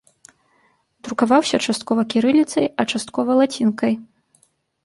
[1.07, 3.93] Друкаваўся часткова кірыліцай, а часткова лацінкай.